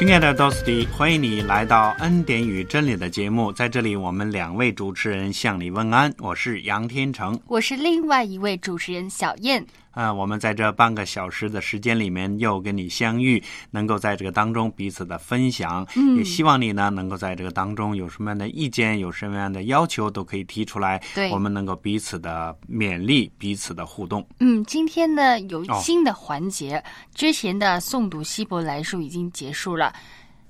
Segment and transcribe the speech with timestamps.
[0.00, 3.52] 亲爱的 Dosti，欢迎你来到恩典与真理的节目。
[3.52, 6.10] 在这里，我们两位主持人向你问安。
[6.20, 9.62] 我是杨天成，我是另外一位主持人小燕。
[9.92, 15.86] 啊，我们在这半个小时的时间里面又跟你相遇，能够在这个当中彼此的分享。
[15.96, 21.02] 嗯也希望你呢能够在这个当中有什么样的意见，有什么样的要求都可以提出来。
[21.14, 24.26] 对我们能够彼此的勉励，彼此的互动。
[24.38, 26.82] 嗯，今天呢有哦新的环节，
[27.14, 29.92] 之前的诵读希伯来书已经结束了。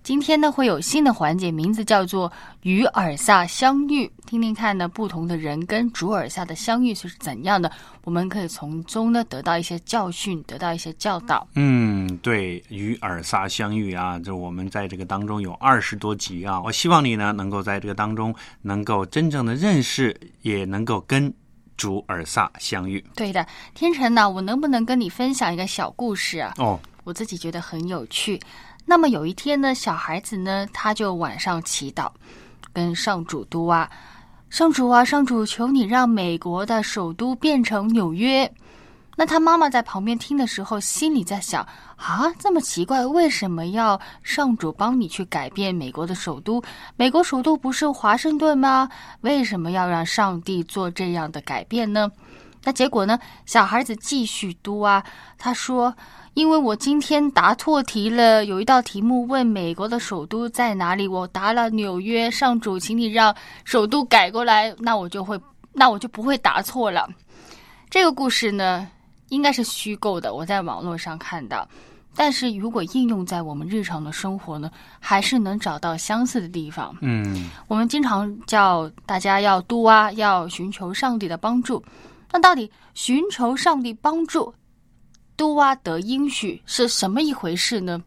[0.03, 2.31] 今天呢会有新的环节，名字叫做
[2.63, 7.71] “与尔萨相遇”，听听看呢不同的人跟主尔萨的相遇是怎样的，
[8.05, 11.47] 我们可以从中呢得到一些教训，得到一些教导。
[11.55, 16.61] 嗯，对，与尔萨相遇啊，就我们在这个当中有二十多集啊。
[16.63, 21.33] 我希望你呢能够在这个当中能够真正的认识，也能够跟
[21.77, 23.05] 主尔萨相遇。
[23.15, 26.55] 对的，天成呢，我能不能跟你分享一个小故事啊？
[26.57, 28.41] 哦，我自己觉得很有趣。
[28.85, 32.11] 那么有一天呢，小孩子呢，他就晚上祈祷，
[32.73, 33.89] 跟上主都啊，
[34.49, 38.51] 上主啊，上主，求你让美国的首都变成纽约。
[39.17, 41.63] 那他妈妈在旁边听的时候，心里在想
[41.97, 46.63] 啊，这么奇怪，为什么要上主帮你去改变美国的首都？
[46.97, 48.89] 美国首都不是华盛顿吗？
[49.21, 52.11] 为什么要让上帝做这样的改变呢？
[52.63, 53.19] 那结果呢？
[53.47, 55.03] 小孩子继续嘟啊，
[55.39, 55.95] 他说
[56.35, 62.31] ：“因为我今天答错题了，有一道题目问美国的首都在哪里，我答了纽约。
[62.31, 65.41] 上主，请你让首都改过来，那我就会，
[65.73, 67.09] 那我就不会答错了。”
[67.89, 68.87] 这个故事呢，
[69.31, 71.67] 应该是虚构的，我在网络上看到。
[72.15, 76.95] 但是如果应用在我们日常的生活呢，还是能找到相似的地方。
[77.01, 81.83] 嗯我们经常叫大家要嘟啊，要寻求上帝的帮助。
[82.33, 84.55] 那到底寻求上帝帮助，
[85.37, 88.03] 都哇得应许是什么一回事呢？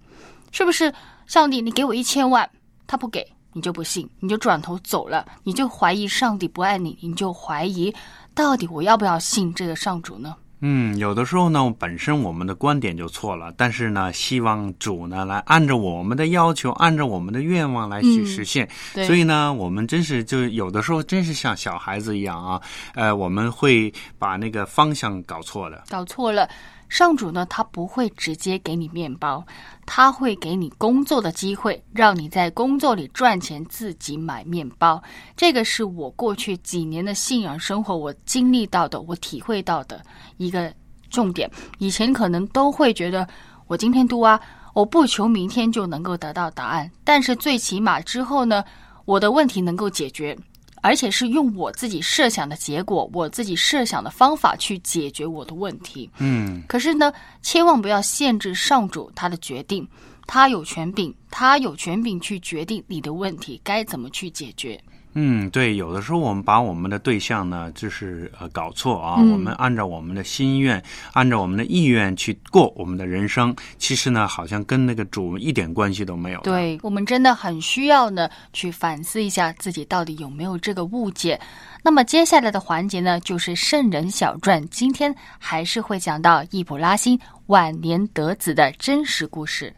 [0.52, 0.94] 是不是
[1.26, 2.50] 上帝你给我一千万，
[2.86, 7.94] 他不给你就不信，你就转头走了，你就怀疑上帝不爱你，你就怀疑
[8.34, 10.36] 到底我要不要信这个上主呢？
[10.66, 18.66] 嗯，有的时候呢，本身我们的观点就错了，但是呢，希望主呢来按照我们的要求，按照我们的愿望来去嗯实现。
[18.94, 22.62] 对所以呢，我们真是就有的时候真是像小孩子一样啊，
[22.96, 25.84] 呃，我们会把那个方向搞错了。
[25.90, 26.48] 搞错了。
[26.94, 29.44] 上主呢，他不会直接给你面包，
[29.84, 35.02] 他会给你工作的机会，让你在工作里赚钱，自己买面包。
[35.36, 40.06] 这个是我过去几年的信仰生活，我经历到的，我体会到的
[40.38, 40.72] 一个
[41.10, 41.50] 重点。
[41.80, 43.28] 以前可能都会觉得，
[43.66, 44.40] 我今天读啊，
[44.76, 48.64] 我不求明天就能够得到答案，但是最起码之后呢，
[49.06, 50.38] 我的问题能够解决。
[50.84, 56.10] 而且是用我自己设想的结果，我自己设想的方法去解决我的问题。
[56.18, 57.12] 嗯可是呢，
[57.42, 59.88] 千万不要限制上主他的决定，
[60.28, 64.78] 他有权柄，他有权柄去决定你的问题该怎么去解决。
[65.16, 70.82] 嗯，对，有的时候我们把我们的对象呢，就是呃搞错啊，嗯我们按照我们的心愿，
[71.14, 81.40] 按照我们的意愿去过我们的人生，其实呢，好像跟那个主一点关系都没有。，对我们真的很需要呢，去反思一下自己到底有没有这个误解。
[81.84, 89.74] 那么接下来的环节呢，就是圣人小传，今天还是会讲到易卜拉欣晚年得子的真实故事。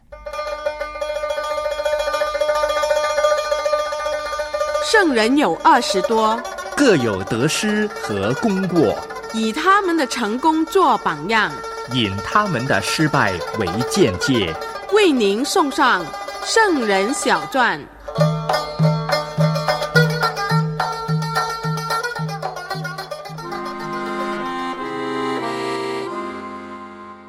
[4.88, 6.40] 圣人有二十多，
[6.76, 8.96] 各有得失和功过，
[9.34, 11.50] 以他们的成功做榜样，
[11.90, 14.54] 引他们的失败为鉴戒。
[14.92, 16.04] 为您送上
[16.44, 17.80] 《圣人小传》。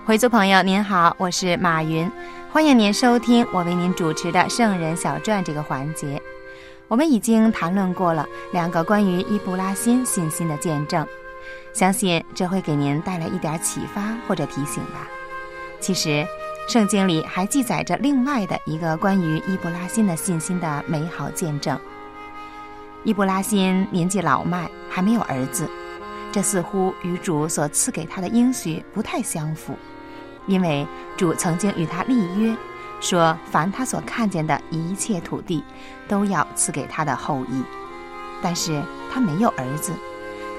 [0.06, 2.08] 回族朋友您好，我是马云，
[2.54, 6.22] 欢迎您收听我为您主持的《圣人小传》这个环节。
[6.88, 11.06] 我们已经谈论过了两个关于伊布拉欣信心的见证，
[11.74, 15.08] 相信这会给您带来一点启发或者提醒吧。
[15.80, 16.26] 其实，
[16.70, 21.78] 圣经里还记载着另外的一个关于伊布拉欣的信心的美好见证。
[23.04, 25.70] 伊布拉欣年纪老迈，还没有儿子，
[26.32, 29.78] 这似乎与主所赐给他的应许不太相符。
[30.46, 30.88] 因为
[31.18, 32.56] 主曾经与他立约，
[33.00, 35.64] 说凡他所看见的一切土地，
[36.08, 37.64] 都要赐给他的后裔。
[38.42, 39.92] 但是他没有儿子，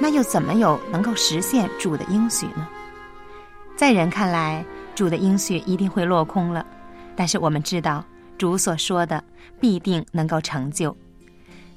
[0.01, 2.67] 那又怎么有能够实现主的应许呢？
[3.77, 4.65] 在人看来，
[4.95, 6.65] 主的应许一定会落空了。
[7.15, 8.05] 但是我们知道，
[8.37, 9.23] 主所说的
[9.61, 10.97] 必定能够成就。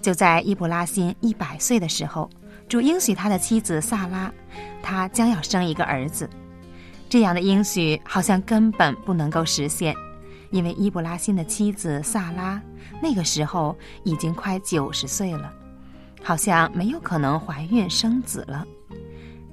[0.02, 2.28] 就在伊布拉辛一百岁的时候，
[2.68, 4.32] 主应许他的妻子萨拉，
[4.82, 6.28] 他将要生一个儿子。
[7.08, 9.96] 这样的应许好像根本不能够实现，
[10.52, 12.62] 因为伊布拉辛的妻子萨拉
[13.02, 15.52] 那个时候已经快九十岁了，
[16.22, 18.66] 好像没有可能怀孕生子了。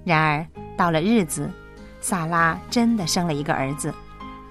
[0.04, 0.46] 然而
[0.76, 1.50] 到了日子，
[2.00, 3.94] 萨拉真的生了一个儿子，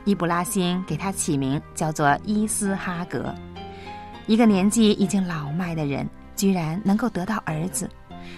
[0.05, 3.33] 伊布拉辛给他起名叫做伊斯哈格。
[4.25, 7.89] 一个年纪已经老迈的人，居然能够得到儿子，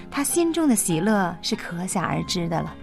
[0.10, 2.74] 他心中的喜乐是可想而知的了。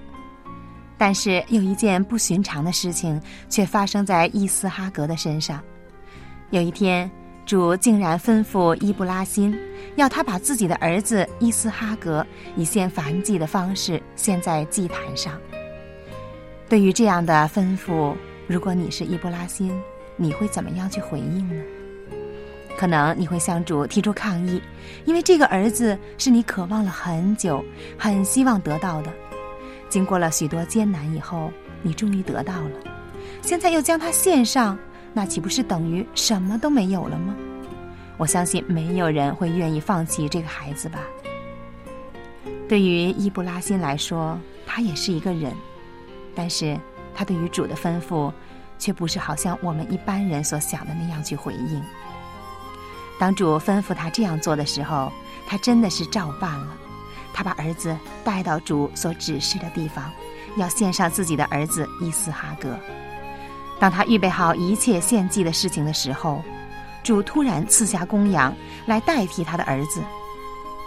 [0.98, 5.62] 但是有一件不寻常的事情却发生在伊斯哈格的身上。
[6.50, 7.10] 有一天，
[7.44, 9.56] 主竟然吩咐伊布拉辛，
[9.96, 12.26] 要他把自己的儿子伊斯哈格
[12.56, 15.38] 以献燔祭的方式献在祭坛上。
[16.69, 18.14] 对于这样的吩咐，
[18.46, 19.70] 如果你是伊布拉辛，
[20.16, 21.62] 你会怎么样去回应呢？
[22.78, 24.60] 可能你会向主提出抗议，
[25.04, 27.64] 因为这个儿子是你渴望了很久、
[27.96, 29.10] 很希望得到的。
[29.88, 31.50] 经过了许多艰难以后，
[31.82, 32.70] 你终于得到了，
[33.42, 34.78] 现在又将它献上，
[35.12, 37.34] 那岂不是等于什么都没有了吗？
[38.18, 41.00] 我相信没有人会愿意放弃这个孩子吧。
[42.68, 45.52] 对于伊布拉辛来说，他也是一个人。
[46.34, 46.78] 但是
[47.14, 48.32] 他对于主的吩咐，
[48.78, 51.82] 却不是好像我们一般人所想的那样去回应。
[53.18, 55.10] 当主吩咐他这样做的时候，
[55.46, 56.76] 他真的是照办了。
[57.36, 57.94] 他把儿子
[58.24, 60.10] 带到主所指示的地方，
[60.56, 62.74] 要献上自己的儿子伊斯哈格。
[63.78, 66.42] 当他预备好一切献祭的事情的时候，
[67.04, 68.56] 主突然赐下公羊
[68.86, 70.02] 来代替他的儿子。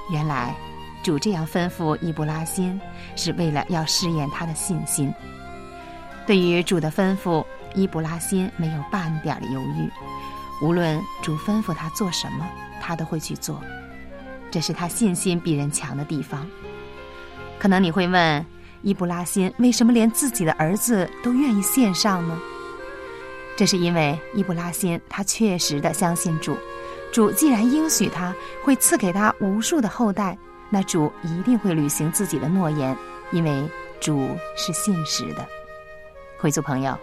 [0.10, 0.56] 原来，
[1.04, 2.82] 主这样吩咐伊布拉辛，
[3.16, 5.14] 是为了要试验他的信心。
[6.26, 9.88] 对于主的吩咐，伊布拉辛没有半点的犹豫。
[10.64, 12.50] 无论主吩咐他做什么，
[12.82, 13.62] 他都会去做。
[14.52, 16.46] 这是他信心比人强的地方。
[17.60, 18.46] 可能你会问，
[18.82, 22.38] 伊布拉辛为什么连自己的儿子都愿意献上呢？
[23.58, 26.58] 这是因为伊布拉辛他确实的相信主。
[27.12, 30.38] 主既然应许他会赐给他无数的后代，
[30.70, 32.96] 那主一定会履行自己的诺言，
[33.32, 33.70] 因为
[34.00, 35.46] 主是信实的。
[36.38, 36.98] 回族朋友，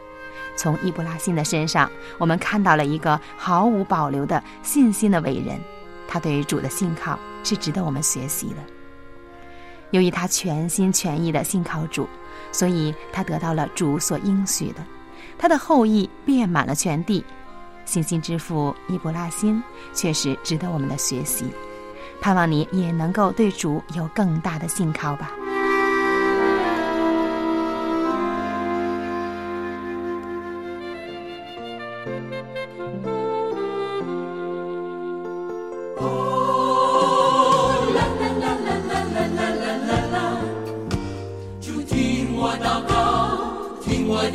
[0.57, 5.61] 从伊布拉辛的身上，我们看到了一个毫无保留的信心的伟人。
[6.09, 8.57] 他对于主的信靠是值得我们学习的。
[9.93, 12.09] 由于他全心全意的信靠主，
[12.51, 14.85] 所以他得到了主所应许的，
[15.39, 17.25] 他的后裔遍满了全地。
[17.85, 19.63] 信心之父伊布拉辛
[19.95, 21.47] 确实值得我们的学习。
[22.21, 25.31] 盼望你也能够对主有更大的信靠吧。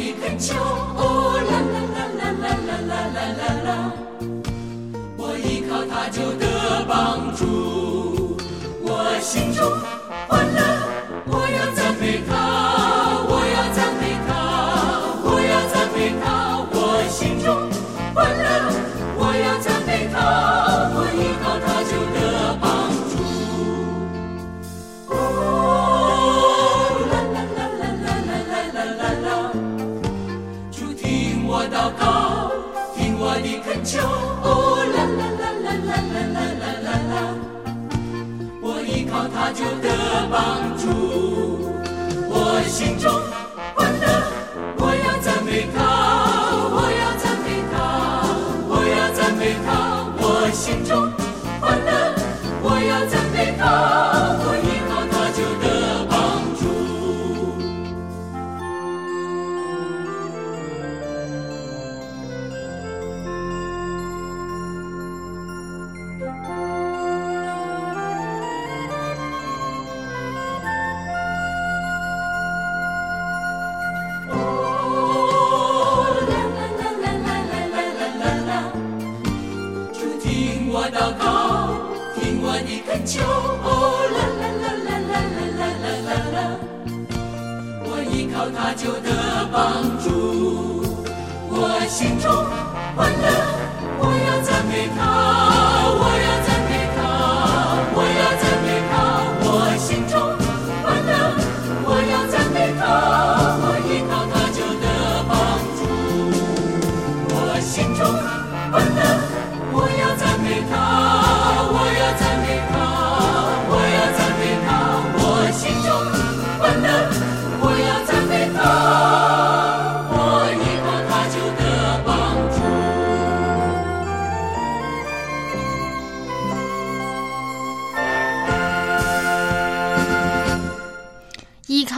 [0.01, 3.69] 的恳求，哦啦啦啦啦啦啦啦啦啦啦，
[5.15, 6.43] 我依靠他就得
[6.87, 6.89] 帮
[7.35, 8.35] 助，
[8.81, 8.89] 我
[9.21, 9.61] 心中
[33.91, 33.99] 的恳求。
[34.43, 37.13] 哦，啦啦啦啦啦啦啦啦啦啦，
[38.61, 39.85] 我依靠他就得
[40.31, 40.35] 帮
[40.77, 40.83] 助，
[42.29, 42.33] 我
[42.67, 43.11] 心中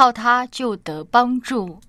[0.04, 1.80] 靠他就得帮助。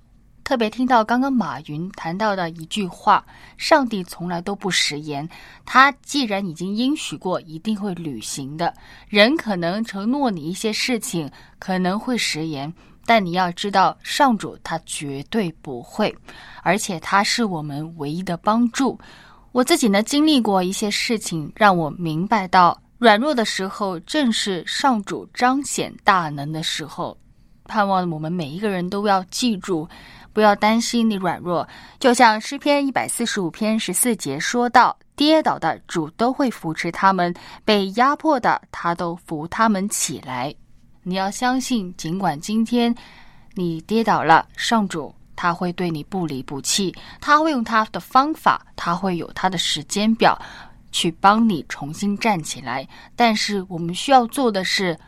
[0.45, 5.29] 特别听到刚刚马云谈到的一句话：上帝从来都不食言，
[5.67, 8.73] 他既然已经应许过，一定会履行的。
[9.09, 11.29] 人可能承诺你一些事情，
[11.59, 12.73] 可能会食言，
[13.05, 16.17] 但你要知道，上主他绝对不会，
[16.63, 18.97] 而且他是我们唯一的帮助。
[19.51, 27.19] 我自己呢，经历过一些事情，让我明白到，软弱的时候，正是上主彰显大能的时候。
[27.65, 29.89] 盼望我们每一个人都要记住，
[30.33, 31.67] 不要担心你软弱。
[31.99, 40.55] 就像诗篇一百四十五篇十四节说到：“跌倒的主都会扶持他们，被压迫的他都扶他们起来。”
[41.03, 42.95] 你要相信，尽管今天
[43.55, 50.41] 你跌倒了，上主他会对你不离不弃，他会用他的方法，他会有他的时间表
[50.93, 52.89] 去帮你重新站起来。
[53.15, 54.99] 但是我们需要做的是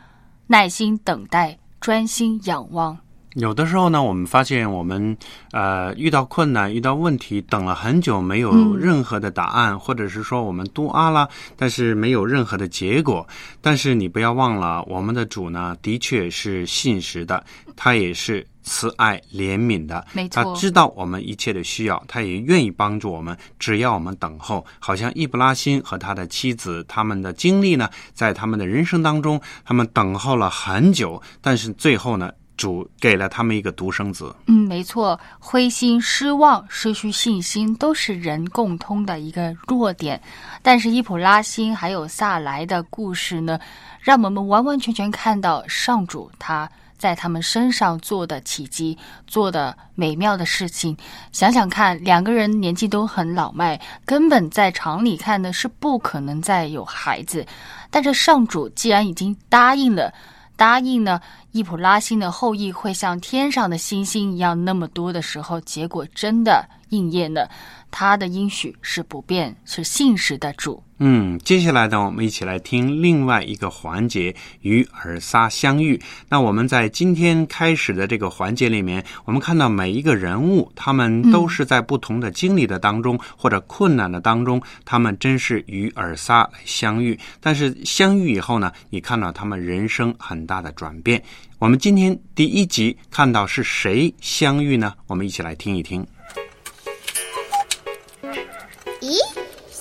[0.45, 1.57] 耐心等待。
[1.87, 2.97] 专心仰望。
[3.37, 5.15] 有的时候呢，我们发现我们
[5.51, 13.27] 呃遇到困难、遇到问题，等了很久没有任何的答案，或者是说我们都啊了，但是没有任何的结果。
[13.61, 17.43] 但是你不要忘了，我们的主呢，的确是信实的，
[17.75, 24.65] 他也是慈爱怜悯的，没错他知道我们一切的需要，他也愿意帮助我们，只要我们等候。
[24.79, 32.31] 好像易布拉欣和他的妻子，他们的经历呢，在他们的人生当中，他们等候了很久，但是最后呢。
[32.57, 40.19] 主给了他们一个独生子，嗯，没错，灰心、失望、失去信心都是人共通的一个弱点。
[40.63, 43.59] 但是伊普拉辛还有萨莱的故事呢，
[44.01, 48.97] 让我们完完全全看到上主他在他们身上做的奇迹，
[49.27, 50.97] 做的美妙的事情。
[51.31, 57.45] 想想看，两个人年纪都很老迈，根本在常理看呢是不可能再有孩子。
[57.91, 60.11] 但是上主既然已经答应了。
[60.59, 61.21] 答应呢，
[61.57, 67.49] 伊普拉星的后裔会像天上的星星一样那么多的时候，结果真的应验的。
[67.89, 70.83] 他的应许是不变，是信实的主。
[70.99, 75.99] 嗯，接下来呢，我们一起来听另外一个环节——与尔撒相遇。
[76.27, 87.17] 那我们在今天开始的这个环节里面，我们看到每一个人物，他们都是在不同的经历的当中、或者困难的当中，他们真是与尔撒相遇。
[87.39, 91.23] 但是相遇以后呢，你看到他们人生很大的转变。
[91.57, 94.93] 我们今天第一集看到是谁相遇呢？
[95.07, 96.05] 我们一起来听一听。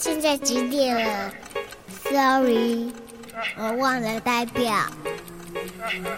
[0.06, 1.32] 现在几点了
[2.04, 2.92] ？Sorry，
[3.58, 4.72] 我忘了代表。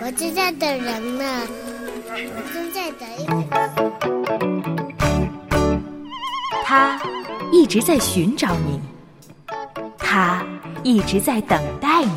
[0.03, 1.25] 我正在等人呢，
[2.13, 3.33] 我正在等一个。
[6.63, 7.01] 他
[7.51, 8.79] 一直在寻找你，
[9.97, 10.45] 他
[10.83, 12.13] 一直在等待你。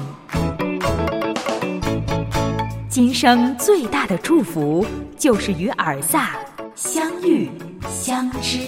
[2.89, 4.85] 今生最大的祝福
[5.17, 6.31] 就是与尔萨
[6.75, 7.49] 相遇
[7.89, 8.59] 相知。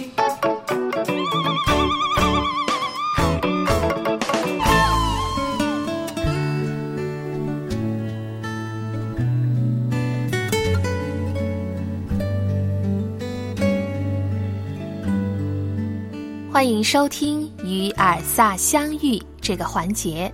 [16.63, 20.33] 欢迎收听《与尔萨相遇》这个环节。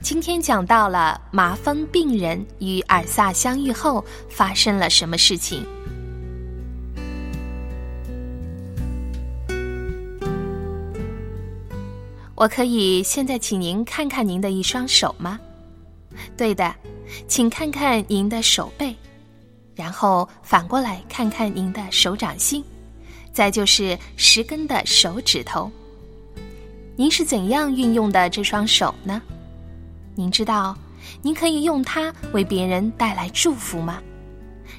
[0.00, 5.66] 今天讲到了麻风病人与尔萨相遇后发生了什么事情。
[12.36, 15.40] 我可以现在请您看看您的一双手吗？
[16.36, 16.72] 对的，
[17.26, 18.94] 请看看您的手背，
[19.74, 22.64] 然后反过来看看您的手掌心。
[23.34, 25.70] 再就是十根的手指头。
[26.96, 29.20] 您是怎样运用的这双手呢？
[30.14, 30.78] 您知道，
[31.20, 34.00] 您可以用它为别人带来祝福吗？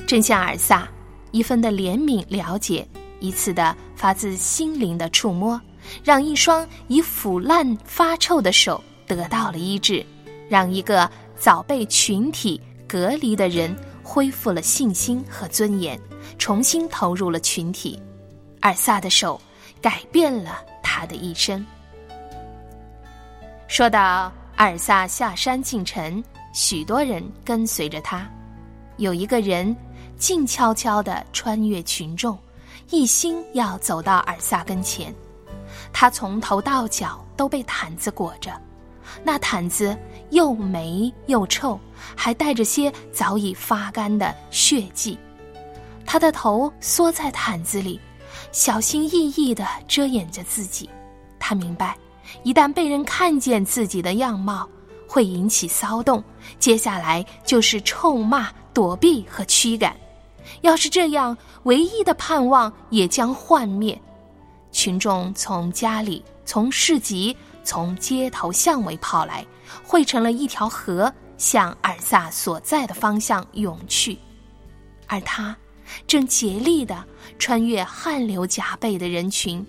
[0.08, 0.88] 正像尔萨，
[1.32, 2.88] 一份的怜悯、了解，
[3.20, 5.60] 一次的发自心灵的触摸，
[6.02, 10.06] 让一双已腐烂发臭的手得到了医治，
[10.48, 16.00] 让一个早被群体隔离的人恢复了信心和尊严，
[16.38, 18.00] 重新投入了群体。
[18.66, 19.40] 尔萨的手
[19.80, 21.64] 改变了他的一生。
[23.68, 28.28] 说到尔萨下山进城，许多人跟随着他。
[28.98, 29.76] 有一个人
[30.18, 32.36] 静悄悄地穿越群众，
[32.90, 35.14] 一心要走到尔萨跟前。
[35.94, 38.52] 他从头到脚都被毯子裹着，
[39.24, 39.96] 那毯子
[40.32, 41.80] 又霉又臭，
[42.16, 45.20] 还带着些早已发干的血迹。
[46.04, 48.00] 他的头缩在毯子里，
[48.56, 50.90] 小心翼翼地遮掩着自己。
[51.38, 51.94] 他明白。
[52.42, 54.68] 一旦被人看见自己的样貌，
[55.06, 56.24] 会引起骚动，
[56.58, 59.94] 接下来就是臭骂、躲避和驱赶。
[60.62, 64.02] 要是这样，唯一的盼望也将幻灭。
[64.72, 69.46] 群众从家里、从市集、从街头巷尾跑来，
[69.84, 74.18] 汇成了一条河，向尔萨所在的方向涌去。
[75.08, 75.56] 而他
[76.08, 77.04] 正竭力地
[77.38, 79.66] 穿越汗流浃背的人群，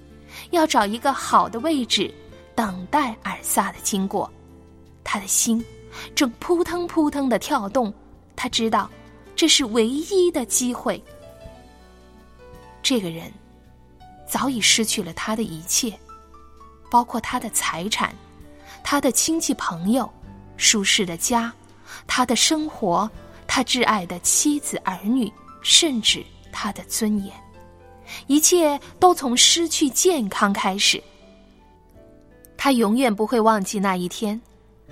[0.51, 2.13] 要找一个好的位置。
[2.55, 4.33] 等待尔萨的经过，
[5.05, 5.63] 他的心
[6.15, 7.93] 正扑腾扑腾的跳动。
[8.35, 8.91] 他知道，
[9.35, 11.03] 这是唯一的机会。
[12.83, 13.31] 这个人
[14.27, 15.93] 早已失去了他的一切，
[16.91, 18.15] 包括他的财产、
[18.83, 20.11] 他的亲戚朋友、
[20.57, 21.53] 舒适的家、
[22.07, 23.11] 他的生活、
[23.47, 25.31] 他挚爱的妻子儿女，
[25.67, 27.35] 甚至他的尊严。
[28.29, 31.03] 一切都从失去健康开始。
[32.57, 34.41] 他永远不会忘记那一天，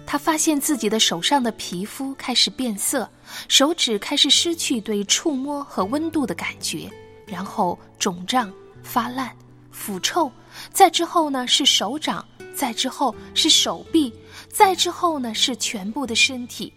[0.04, 3.08] 他发现自己的手上的皮肤开始变色，
[3.46, 6.90] 手指开始失去对触摸和温度的感觉，
[7.24, 8.52] 然后肿胀、
[8.82, 9.30] 发烂、
[9.70, 10.30] 腐臭，
[10.72, 14.12] 再之后呢是手掌，再之后是手臂，
[14.48, 16.72] 再之后呢是全部的身体。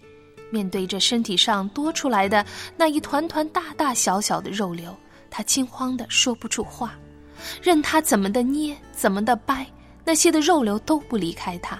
[0.50, 4.96] 面对着身体上多出来的那一团团大大小小的肉瘤，
[5.30, 6.98] 他惊慌的说不出话，
[7.62, 9.66] 任他怎么的捏，怎么的掰。
[10.04, 11.78] 那些的肉瘤都不离开他，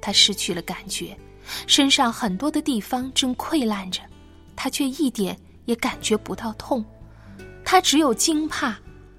[0.00, 1.14] 他失去了感觉，
[1.66, 4.00] 身上很多的地方正溃烂着，
[4.56, 6.82] 他却一点也感觉不到痛，
[7.64, 8.74] 他只有惊怕，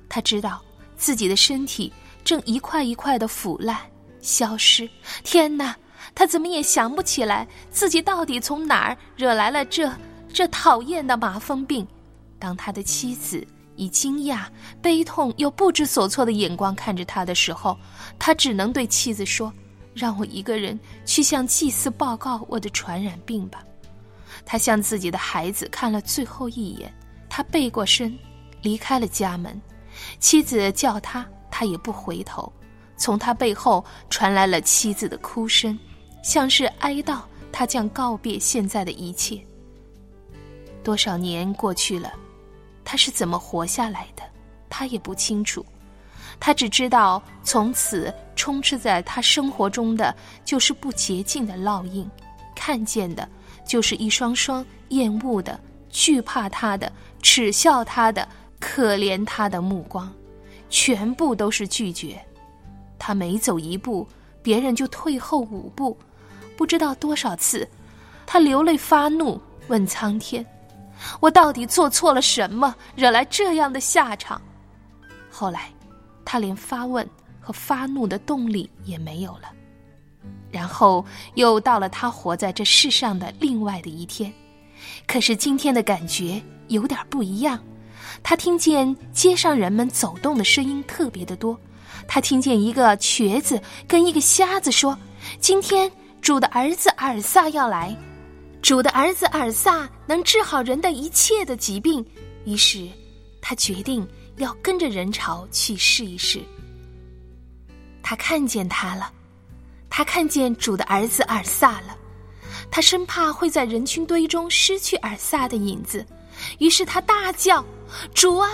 [0.10, 0.60] 他知道
[0.98, 3.80] 自己的身体正一块一块的腐烂
[4.20, 4.90] 消失。
[5.24, 5.78] 天哪，
[6.20, 9.90] 他怎么也想不起来自己到底从哪儿惹来了这
[10.34, 11.88] 这讨厌的麻风病。
[12.38, 13.48] 当他的妻子。
[13.78, 14.44] 以惊讶、
[14.82, 17.78] 悲痛又不知所措的眼光看着他的时候，
[18.20, 19.54] 他只能对妻子说
[19.96, 23.64] ：“让我一个人去向祭司报告我的传染病吧。”
[24.46, 26.94] 他向自己的孩子看了最后一眼，
[27.30, 28.14] 他背过身，
[28.62, 29.58] 离开了家门。
[30.20, 32.52] 妻子叫他，他也不回头。
[32.98, 35.80] 从他背后传来了妻子的哭声，
[36.22, 39.42] 像是哀悼他将告别现在的一切。
[40.84, 42.12] 多少年过去了。
[42.84, 44.24] 他是怎么活下来的？
[44.68, 45.64] 他也不清楚，
[46.40, 52.10] 他只知道从此充斥在他生活中的就是不洁净的烙印，
[52.56, 53.30] 看见的
[53.64, 58.28] 就是一双双厌恶的、惧怕他的、耻笑他的、
[58.60, 60.12] 可怜他的目光，
[60.68, 62.20] 全部都是拒绝。
[62.98, 64.08] 他每走一步，
[64.42, 65.96] 别人就退后五步，
[66.60, 67.66] 不知道多少次，
[68.28, 70.46] 他流泪发怒，问苍天。
[71.22, 74.42] 我到底做错了什么，惹来这样的下场？
[75.32, 75.72] 后来，
[76.26, 77.08] 他连发问
[77.40, 79.44] 和发怒的动力也没有了。
[80.52, 84.30] 然后又到了他活在这世上的另外的一天，
[85.08, 87.58] 可是今天的感觉有点不一样。
[88.22, 91.58] 他听见街上人们走动的声音特别的多，
[92.06, 94.98] 他听见一个瘸子跟一个瞎子说
[95.40, 95.90] ：“今天
[96.22, 97.96] 主的儿子尔萨要来。”
[98.62, 102.06] 主的儿子尔萨能治好人的一切的疾病，
[102.44, 102.86] 于是
[103.42, 104.06] 他决定
[104.36, 106.42] 要跟着人潮去试一试。
[108.04, 109.14] 他看见他了，
[109.90, 111.98] 他看见主的儿子尔萨了，
[112.70, 116.06] 他生怕会在人群堆中失去尔萨的影子，
[116.58, 117.64] 于是他大叫
[118.14, 118.50] ：“主啊！”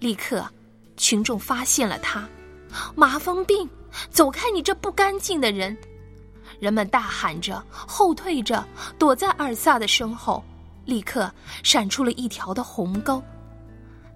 [0.00, 0.44] 立刻，
[0.96, 2.28] 群众发现了他，
[2.96, 3.68] 麻风病，
[4.10, 4.50] 走开！
[4.50, 5.78] 你这不干净的人。
[6.58, 8.66] 人们大喊着，后退着，
[8.98, 10.42] 躲在尔萨的身后，
[10.84, 13.22] 立刻闪出了一条的鸿沟。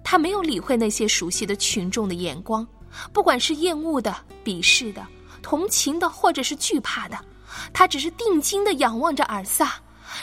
[0.03, 2.67] 他没有理会那些熟悉的群众的眼光，
[3.13, 5.05] 不管是厌恶的、鄙视的、
[5.41, 7.17] 同情的，或者是惧怕的，
[7.71, 9.75] 他只是定睛的仰望着尔萨，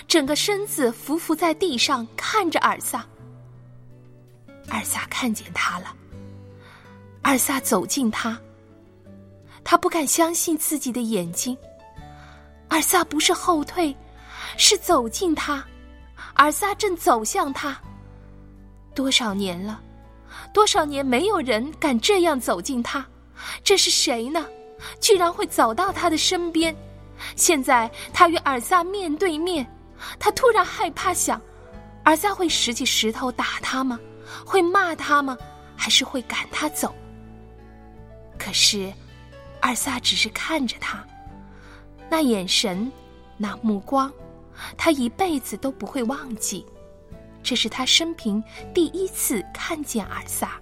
[0.06, 3.06] 整个身子伏伏在地上看着尔萨。
[4.68, 5.96] 尔萨看见他了，
[7.22, 8.38] 尔萨走近他，
[9.64, 11.56] 他不敢相信自己的眼睛。
[12.70, 13.94] 尔萨不是后退，
[14.56, 15.62] 是走近他。
[16.36, 17.78] 尔萨正走向他。
[18.94, 19.80] 多少年了，
[20.52, 23.04] 多少年没有人敢这样走近他。
[23.62, 24.46] 这是谁呢？
[25.00, 26.74] 居然会走到他的身边。
[27.36, 29.66] 现在他与尔萨面对面，
[30.18, 31.40] 他突然害怕，想：
[32.04, 33.98] 尔萨会拾起石头打他吗？
[34.46, 35.36] 会骂他吗？
[35.76, 36.94] 还是会赶他走？
[38.38, 38.92] 可是，
[39.60, 41.04] 尔萨只是看着他，
[42.10, 42.90] 那眼神，
[43.36, 44.12] 那目光，
[44.76, 46.66] 他一辈子都不会忘记。
[47.42, 48.42] 这是他生平
[48.74, 50.60] 第一次看见尔萨。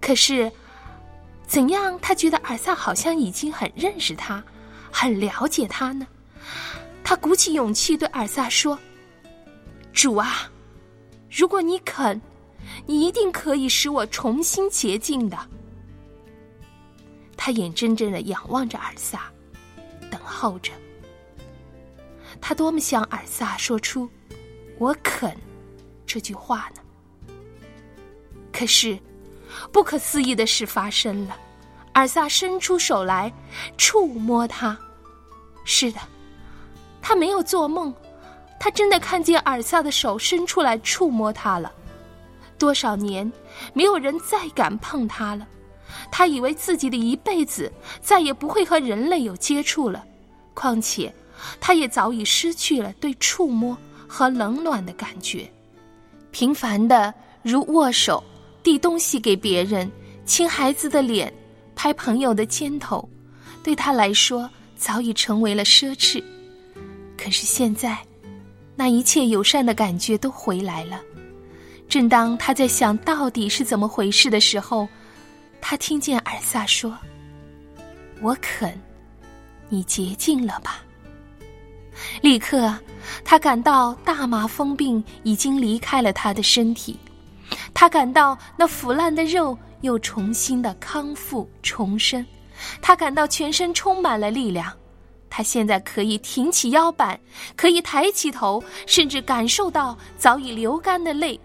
[0.00, 0.50] 可是，
[1.46, 4.42] 怎样他觉得尔萨好像已经很认识他，
[4.90, 6.06] 很了解他呢？
[7.04, 8.78] 他鼓起勇气对尔萨说
[9.92, 10.50] ：“主啊，
[11.30, 12.20] 如果你肯，
[12.86, 15.38] 你一定可以使我重新洁净的。”
[17.36, 19.30] 他眼睁睁的仰望着尔萨，
[20.30, 20.72] 候着。
[22.40, 24.08] 他多么想尔萨说出
[24.78, 25.36] “我肯”
[26.06, 27.34] 这句话呢？
[28.52, 28.98] 可是。
[29.72, 31.36] 不可思议的事发生了，
[31.94, 33.30] 尔萨伸出手来
[33.76, 34.78] 触摸他。
[35.64, 35.98] 是的，
[37.02, 37.92] 他没有做梦，
[38.60, 41.72] 他真的看见尔萨的手伸出来触摸他了。
[42.60, 43.30] 多少年，
[43.74, 45.46] 没有人再敢碰他了。
[46.12, 50.06] 他以为自己的一辈子再也不会和人类有接触了，
[50.60, 51.10] 况且，
[51.58, 53.74] 他也早已失去了对触摸
[54.06, 55.50] 和冷暖的感觉，
[56.30, 58.22] 平凡的如握手。
[58.62, 59.90] 递东西给别人，
[60.26, 61.32] 亲孩子的脸，
[61.74, 63.08] 拍朋友的肩头，
[63.62, 66.22] 对他来说早已成为了奢侈。
[67.16, 67.96] 可是现在，
[68.76, 71.00] 那一切友善的感觉都回来了。
[71.88, 74.86] 正当他在想到底是怎么回事的时候，
[75.58, 76.94] 他听见尔萨说
[78.20, 78.78] ：“我肯，
[79.70, 80.84] 你洁净了吧。”
[82.20, 82.72] 立刻，
[83.24, 86.98] 他感到大麻风病已经离开了他的身体。
[87.72, 92.24] 他感到那腐烂的肉又重新的康复重生，
[92.80, 94.72] 他感到全身充满了力量，
[95.28, 97.18] 他现在可以挺起腰板，
[97.56, 101.38] 可以抬起头，甚至感受到早已流干的泪，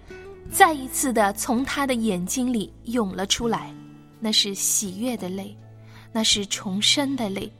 [0.51, 3.73] 再一次的从他的眼睛里涌了出来，
[4.19, 5.55] 那是喜悦的泪，
[6.11, 7.51] 那是重生的泪。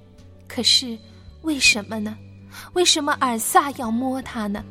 [0.48, 0.98] 可是，
[1.42, 2.18] 为什么呢？
[2.74, 4.64] 为什么尔萨要摸他呢？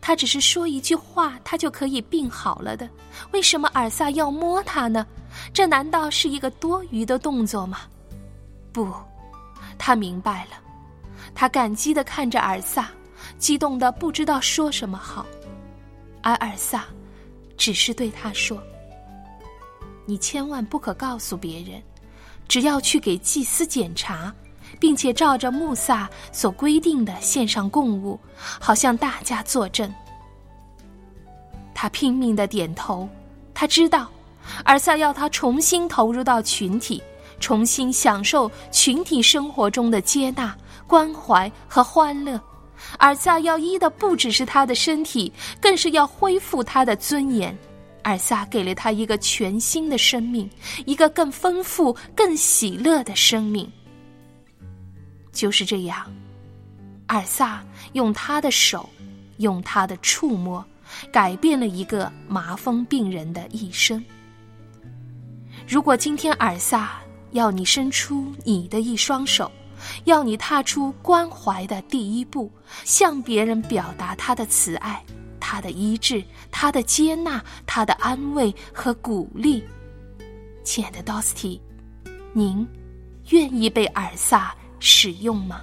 [0.00, 2.88] 他只是说一句话，他就可以病好了的。
[3.32, 5.06] 为什么尔萨要摸他呢？
[5.54, 7.80] 这难道是一个多余的动作吗？
[8.72, 8.92] 不，
[9.78, 10.50] 他明白了。
[11.34, 12.90] 他感激的看着尔萨，
[13.38, 15.24] 激动的不知道说什么好。
[16.22, 16.84] 而尔萨
[17.56, 18.62] 只是对他说
[20.04, 21.80] ：“你千万不可告诉别人，
[22.48, 24.34] 只要去给祭司检查。”
[24.80, 28.18] 并且照着穆萨所规定的献上供物，
[28.58, 29.92] 好向大家作证。
[31.74, 33.08] 他拼命的点头，
[33.54, 34.10] 他知道，
[34.64, 37.02] 尔萨要他重新投入到群体，
[37.38, 42.40] 重新享受群体生活中的接纳、关怀和欢乐。
[42.98, 47.56] 尔萨要医的不只是他的身体，更是要恢复他的尊严。
[48.04, 50.48] 尔萨给了他一个全新的生命，
[50.86, 53.70] 一个更丰富、更喜乐的生命。
[55.40, 56.06] 就是这样，
[57.06, 58.86] 尔萨用他的手，
[59.38, 60.62] 用他的触摸，
[61.10, 64.04] 改变了一个麻风病人的一生。
[65.66, 67.00] 如果今天尔萨
[67.30, 69.50] 要你伸出你的一双手，
[70.04, 72.52] 要你踏出关怀的第一步，
[72.84, 75.02] 向别人表达他的慈爱、
[75.40, 79.64] 他的医治、他的接纳、他的安慰和鼓励，
[80.62, 81.58] 亲爱的 Dosty，
[82.34, 82.68] 您
[83.30, 84.54] 愿意被尔萨？
[84.80, 85.60] 使用吗？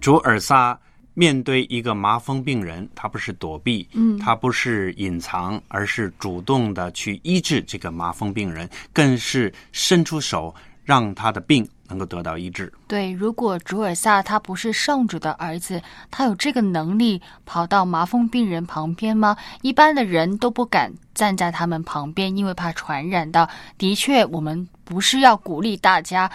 [0.00, 0.78] 主尔萨
[1.14, 11.66] 面对一个麻风病人，他不是躲避，嗯，他不是隐藏，而是主动的去医治这个麻风病人，更是伸出手让他的病。
[11.88, 12.72] 能够得到医治。
[12.86, 19.36] 对，如果主尔萨他不是圣主的儿子，他有这个能力跑到麻风病人旁边吗？
[19.62, 23.48] 一般的人都不敢站在他们旁边，因为怕传染到。
[23.76, 26.30] 的确，我们不是要鼓励大家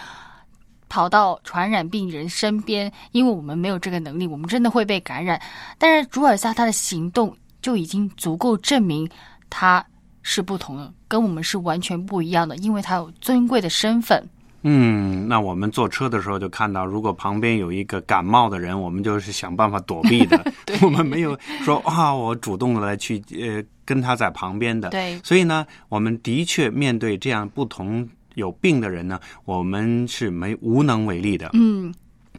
[0.88, 5.41] 跑到传染病人身边，因为我们没有这个能力，我们真的会被感染。
[5.77, 9.09] 但是主尔萨他的行动就已经足够证明
[9.49, 9.83] 他
[10.21, 14.27] 是不同的，跟我们是完全不一样的，因为他有尊贵的身份。
[14.63, 20.43] 嗯，那我们坐车的时候就看到，如果旁边有一个感冒的人，我们就是想办法躲避的。
[20.82, 24.89] 我们没有说啊，我主动的来去呃跟他在旁边的。
[24.89, 31.50] 对，所以呢，我们的确面对这样不同有病的人呢，我们是没无能为力的。
[31.54, 31.93] 嗯，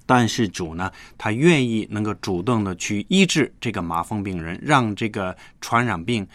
[0.05, 6.27] 但是主呢，他愿意能够主动的去医治这个麻风病人，让这个传染病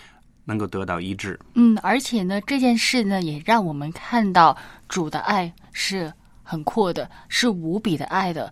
[0.46, 1.40] 能够得到医治。
[1.56, 4.56] 嗯，而且呢，这件事呢，也让我们看到
[4.88, 6.12] 主的爱是
[6.44, 8.52] 很阔的，是无比的爱的。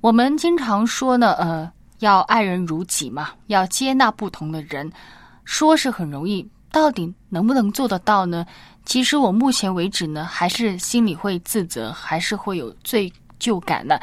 [0.00, 4.90] 我们经常说呢，呃，要爱人如己嘛，要接纳不同的人，
[5.44, 8.44] 说是很容易，到底能不能做得到呢？
[8.84, 14.00] 其实我目前为止呢，还是心里会自责，还是会有罪疚感的。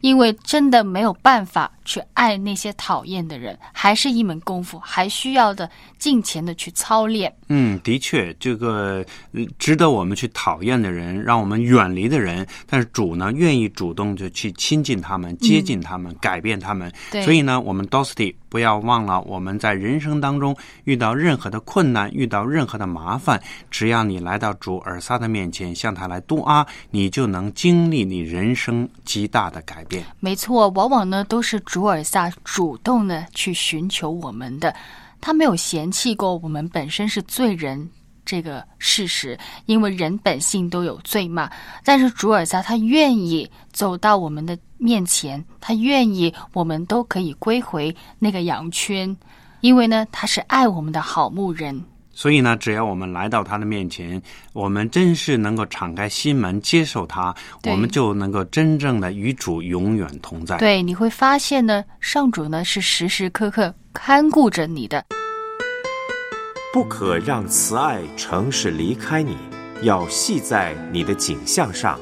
[0.00, 7.32] 因为真的没有办法去爱那些讨厌的人，还是一门功夫，还需要的尽情的去操练。
[7.48, 16.90] 嗯，的确，这个呃值得我们去讨厌的人，让我们远离的人，但是主呢，愿意主动就去亲近他们，接近他们，改变他们。
[17.12, 30.04] 对所以呢，我们 Dosty 不要忘了，我们在人生当中遇到任何的困难，遇到任何的麻烦，只要你来到主尔撒的面前，向他来杜阿，你就能经历你人生极大的改变。
[30.20, 34.74] 没错，往往呢都是主尔萨主动的去寻求我们的，
[35.20, 37.88] 他没有嫌弃过我们本身是罪人
[38.24, 41.50] 这个事实，因为人本性都有罪嘛。
[41.84, 49.16] 但是主尔萨他愿意走到我们的面前，他愿意我们都可以归回那个羊圈，
[49.60, 51.84] 因为呢他是爱我们的好牧人。
[52.20, 54.20] 所以呢，只要我们来到他的面前，
[54.52, 60.58] 我们真是能够敞开心门接受他，我们就能够真正的与主永远同在。
[60.58, 65.02] 对，你会发现呢，上主呢是时时刻刻看顾着你的。
[66.74, 69.34] 不可让慈爱、诚实离开你，
[69.80, 71.98] 要系在你的颈项上，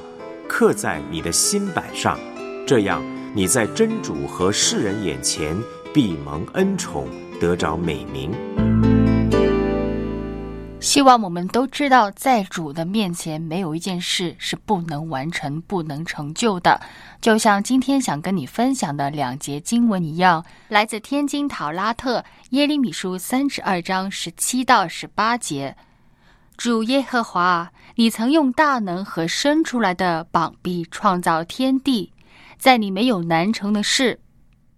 [0.49, 2.19] 刻在你的心板上，
[2.67, 3.01] 这样
[3.37, 5.57] 你在真主和世人眼前
[5.95, 7.07] 必蒙恩宠，
[7.41, 8.33] 得着美名。
[10.89, 16.81] 希望我们都知道，在主的面前，没有一件事是不能完成、不能成就的。
[17.21, 25.77] 就像今天想跟你分享的两节经文一样，来自天津陶拉特耶利米书三十二章十七到十八节。
[26.57, 32.11] 主耶和华，你曾用大能和伸出来的膀臂创造天地，
[32.57, 34.19] 在你没有难成的事。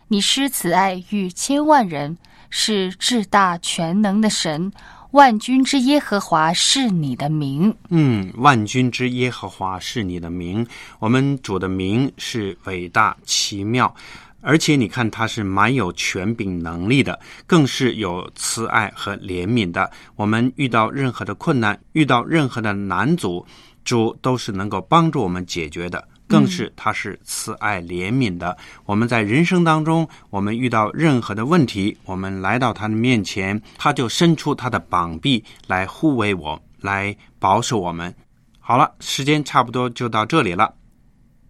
[0.09, 2.19] 你施慈爱与千万人，
[2.51, 4.73] 是至大全能的神。
[5.13, 7.75] 万军之耶和华是你的名。
[7.89, 10.65] 嗯，万军之耶和华是你的名，
[11.01, 13.93] 我们主的名是伟大奇妙，
[14.41, 19.91] 而且你看他是蛮有权柄能力的，更是有慈爱和怜悯的。
[20.15, 23.45] 我们遇到任何的困难，遇到任何的难阻，
[23.85, 26.07] 主都是能够帮助我们解决的。
[26.31, 28.57] 更是他是慈爱怜悯的。
[28.87, 38.15] 我们在人生当中，我们遇到任何的问题，我们来到他的面前，他就伸出他的膀臂来护卫我，来保守我们。
[38.61, 40.73] 好了，时间差不多就到这里了。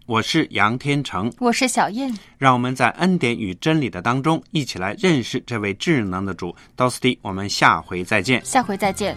[0.06, 6.56] 我是杨天成，我是小燕，让我们在恩典与真理的当中，一起来认识这位智能的主。
[6.74, 8.44] 到斯蒂，我们下回再见。
[8.44, 9.16] 下回再见。